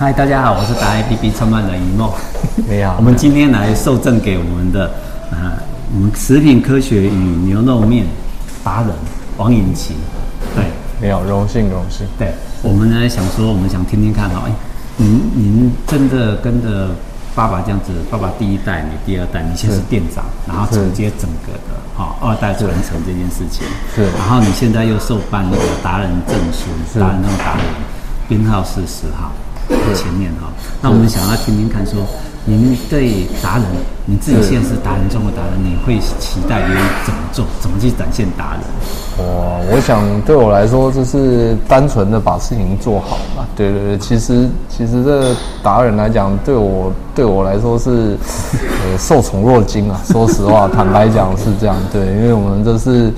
[0.00, 2.10] 嗨，大家好，我是达 APP 创办人一梦。
[2.66, 4.86] 你好， 我们今天来受赠给我们的
[5.30, 5.52] 啊，
[5.92, 7.10] 我们食品科学与
[7.44, 8.06] 牛肉面
[8.64, 8.88] 达人
[9.36, 9.96] 王颖琪。
[10.54, 10.64] 对，
[11.02, 12.06] 你好，荣幸荣幸。
[12.18, 12.32] 对，
[12.62, 14.52] 我们呢想说，我们想听听看哈，哎，
[14.96, 16.88] 您您真的跟着
[17.34, 23.66] 爸爸这样子，爸爸第一代，你第二代，你先是店长，然后承接整个的哈二代传承这件事情。
[23.94, 27.66] 是，然后你现在又受办那个达人证书，达人那种达人
[28.26, 29.30] 编号是十号。
[29.94, 30.48] 前面哈，
[30.80, 32.00] 那我们想要听听看，说
[32.44, 33.64] 您对达人，
[34.04, 38.60] 你自己现在是达人中的达人，你会期待于怎么做，怎么去展现达人？
[39.18, 43.46] 哇，我想对我来说，就是单纯的把事情做好嘛。
[43.56, 48.16] 对对对，其实其实这达人来讲，对我对我来说是
[48.62, 50.00] 呃受宠若惊啊。
[50.06, 51.76] 说实话，坦白讲是这样。
[51.92, 53.12] 对，因为我们这是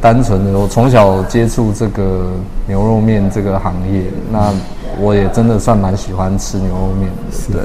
[0.00, 2.30] 单纯的，我从小接触这个
[2.66, 4.52] 牛肉面这个行业，那。
[5.00, 7.62] 我也真的算蛮喜欢吃牛肉面的，对，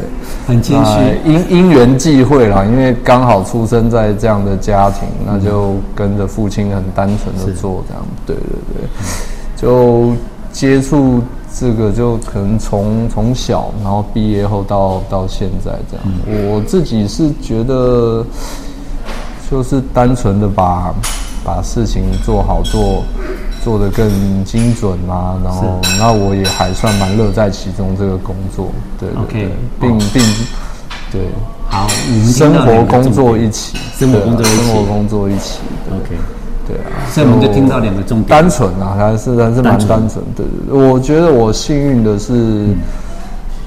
[0.47, 1.19] 很谦虚。
[1.25, 8.45] 因因缘际会啦，因为刚好出生在这样的家庭，那就跟着父亲很单纯的做这样，对对
[8.77, 8.87] 对，
[9.57, 10.13] 就
[10.51, 11.19] 接触
[11.59, 16.51] 这个，就可能从从小，然后毕业后到到现在这样。
[16.53, 18.23] 我自己是觉得，
[19.49, 20.93] 就是单纯的把
[21.43, 23.03] 把事情做好做。
[23.63, 30.21] 做得更精准嘛，然后那我也还算蛮乐在其中这个工作，对对对，并并
[31.11, 31.21] 对，
[31.67, 31.87] 好，
[32.31, 36.15] 生活工作一起，生活工作生活工作一起，OK，
[36.67, 42.67] 对啊，所以我们就听到两个重点，单纯啊，还是还是蛮单纯，对对对，我觉得我幸运的是，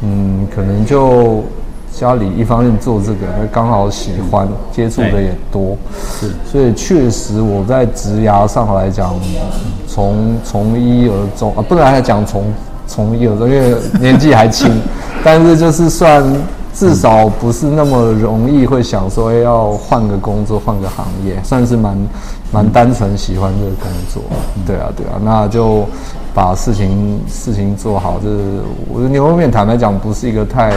[0.02, 1.42] 嗯，可能就。
[1.98, 5.76] 家里一方面做这个，刚好喜欢接触的也多，
[6.20, 9.14] 是，所以确实我在职涯上来讲，
[9.88, 12.44] 从从一而终啊，不能还讲从
[12.86, 14.70] 从一而终，因为年纪还轻，
[15.24, 16.24] 但是就是算
[16.72, 21.98] 至少不是那么容易会想说要换个工作换个行业，算是蛮
[22.52, 24.22] 蛮单纯喜欢这个工作，
[24.64, 25.84] 对啊对啊，那就
[26.32, 30.72] 把事情事情做好，就是我的牛肉面坦白讲不是一个太。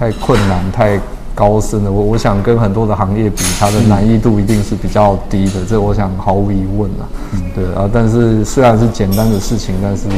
[0.00, 0.98] 太困难、太
[1.34, 1.92] 高深了。
[1.92, 7.04] 我我想跟很多的行业比，它的难易度一定是比较低的，这我想毫无疑问啊。
[7.34, 7.86] 嗯，对啊。
[7.92, 10.08] 但是虽然是简单的事情，但是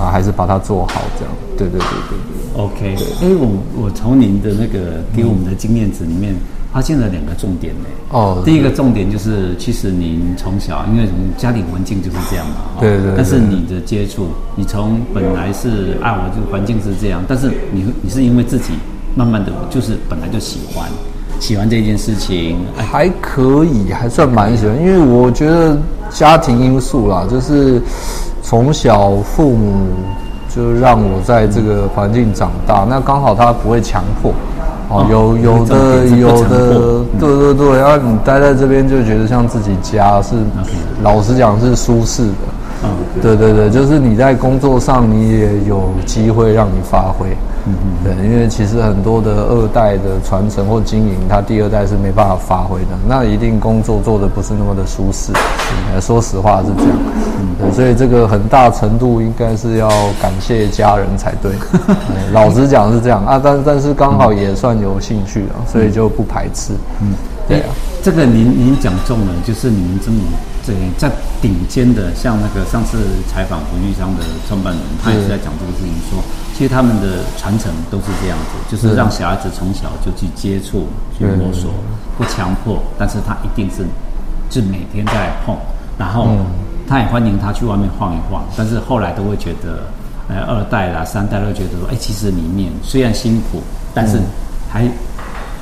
[0.00, 1.34] 啊，还是把它做好，这样。
[1.56, 2.62] 对对对对对。
[2.62, 2.96] OK。
[3.20, 6.32] 因为我我从您的那个给我们的经验值里面
[6.72, 7.88] 发现了两个重点呢。
[8.10, 8.40] 哦。
[8.44, 12.78] 第一个重点就是，其实您从小因为家庭环境就是这样嘛。
[12.78, 13.10] 对对。
[13.16, 18.74] 但是你的接触，你从本来是啊，我这个环境是这样，但是你你是因为自己。
[19.18, 20.88] 慢慢的，就是本来就喜欢，
[21.40, 24.80] 喜欢这件事情，还可以，还算蛮喜欢。
[24.80, 25.76] 因为我觉得
[26.08, 27.82] 家庭因素啦，就是
[28.44, 29.88] 从小父母
[30.54, 34.32] 就让我在这个环境长大，那刚好他不会强迫，
[34.88, 40.36] 哦，有有的有的，对对对，然后你待在这边就觉得像自己家，是
[41.02, 42.32] 老实讲是舒适的，
[42.84, 42.90] 嗯，
[43.20, 47.26] 对对对，就是你在工作上你也有机会让你发挥。
[47.66, 55.32] 嗯嗯，对，因为其实很多的二代的传承或经营，他第二代是没办法发挥的，那一定工作做的不是那么的舒适。
[55.92, 56.96] 嗯，说实话是这样。
[57.40, 59.88] 嗯，对，所以这个很大程度应该是要
[60.22, 61.52] 感谢家人才对。
[62.32, 66.72] 老实讲是这样啊，但但是刚好也算有兴趣啊，所以就不排斥。
[67.02, 67.12] 嗯，
[67.48, 70.20] 对啊，这个您您讲中了，就是你们这么
[70.64, 71.10] 这在
[71.40, 76.22] 顶尖的，像那个上次采访胡玉章的创办人，他也是在讲这个事情说。
[76.54, 81.70] 其实他们的传承都是这样子，就是让小孩子从小就去接触、去摸索，
[82.18, 83.86] 不强迫，但是他一定是，
[84.50, 85.56] 是每天在碰，
[85.96, 86.34] 然后
[86.88, 89.86] 他也欢迎他去外面晃一晃，但是后来都会觉得，
[90.28, 93.62] 呃，二代啦、三代都觉得说，哎，其实里面虽然辛苦，
[93.94, 94.18] 但是
[94.68, 94.84] 还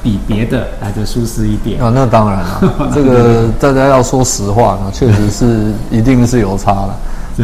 [0.03, 1.83] 比别的来的舒适一点。
[1.83, 6.95] 啊，那当然了， 这个大家要说实话呢，确实是 一定是有差的。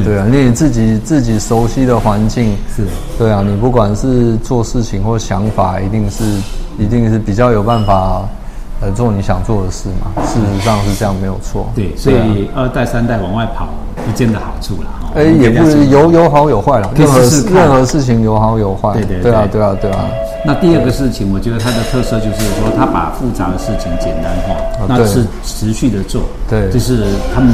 [0.02, 2.86] 对啊，你自己自己熟悉的环境是，
[3.18, 6.24] 对啊，你不管是做事情或想法，一定是
[6.78, 8.22] 一定是比较有办法，
[8.80, 10.22] 呃，做你想做的事嘛。
[10.24, 11.68] 事实上是这样，没有错。
[11.74, 13.68] 对，所以二代三代往外跑，
[14.06, 15.20] 不见得好处了哈。
[15.20, 18.94] 哎，也不是有有好有坏了，任何事任何事情有好有坏。
[18.94, 20.04] 对对对啊对啊对啊。
[20.44, 26.22] 那第二个事情，我觉得它的特色就是说，它把复杂的事情简单化，那是持续的做。
[26.48, 27.04] 对，就是
[27.34, 27.50] 他们。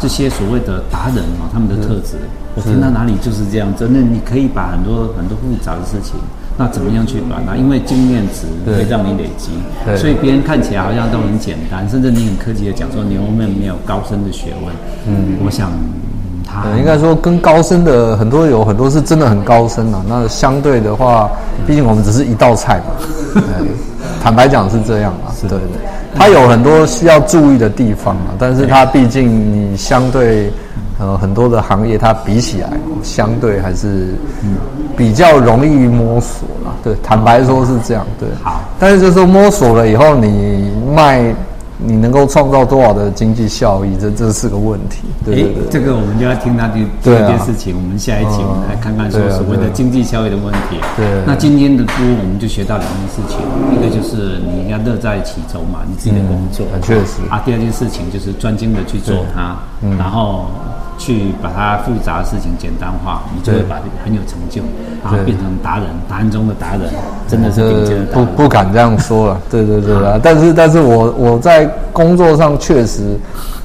[0.00, 2.16] 这些所谓的达人啊，他们的特质，
[2.56, 3.68] 我听到哪里就是这样。
[3.76, 6.14] 真的，你可以把很多很多复杂的事情，
[6.56, 7.54] 那怎么样去把它？
[7.54, 9.50] 因为经验值会让你累积，
[9.98, 14.74] 所以别人看起来好像都很简单，甚至你很客气的讲说牛肉面没有高深的学问。
[15.06, 15.70] 嗯，我想
[16.52, 20.02] 他应该说跟高深的很多有很多是真的很高深啊。
[20.08, 21.30] 那相对的话，
[21.66, 23.42] 毕竟我们只是一道菜嘛。
[24.22, 25.64] 坦白讲是这样啊，是对的。
[26.14, 29.28] 它有很多需要注意的地方啊，但是它毕竟
[29.72, 30.52] 你相对
[30.98, 32.68] 呃很多的行业，它比起来
[33.02, 34.14] 相对还是
[34.96, 36.72] 比较容易摸索啦。
[36.82, 38.04] 对，坦白说是这样。
[38.18, 38.60] 对，好。
[38.78, 41.34] 但是就是说摸索了以后，你卖。
[41.84, 43.96] 你能够创造多少的经济效益？
[44.00, 45.02] 这这是个问题。
[45.24, 47.74] 对对对，这个我们就要听他的第二件事情。
[47.74, 50.76] 我们下一集我们来看看说所谓的经济效益的问题。
[50.96, 51.06] 对。
[51.26, 53.38] 那今天的书我们就学到两件事情，
[53.72, 56.66] 一个就是你要乐在其中嘛，你自己的工作。
[56.72, 57.22] 很确实。
[57.30, 59.56] 啊，第二件事情就是专精的去做它，
[59.98, 60.46] 然后。
[61.00, 64.60] 去把它复杂的事情简单化，你就会把这个很有成就，
[65.02, 66.82] 然后变成达人，达人中的达人，
[67.26, 68.26] 真的是顶尖的达人。
[68.26, 70.20] 不不敢这样说了， 对对对啊！
[70.22, 73.18] 但是但是我我在工作上确实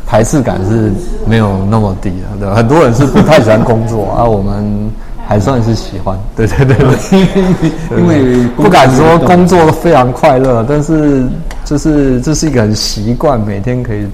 [0.08, 0.90] 排斥感是
[1.28, 2.10] 没有那么低
[2.40, 4.90] 的，对，很多人是不太喜欢工作啊， 我们
[5.28, 11.28] 还算是喜欢， 对对对对，因为不敢说工作非常快乐，但是
[11.66, 14.08] 就是这是一个很习惯，每天可以。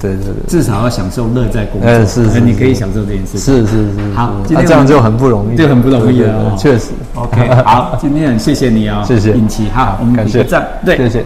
[0.00, 1.88] 对对对，至少要享受乐在工作。
[1.88, 3.38] 哎，是是，你可以享受这件事。
[3.38, 6.54] 是是是，好，那这样就很不容易，就很不容易了。
[6.56, 6.90] 确实。
[7.14, 9.32] OK，好，今天很谢谢你哦，谢谢。
[9.32, 11.24] 引起，好，我们感谢赞，对，谢谢。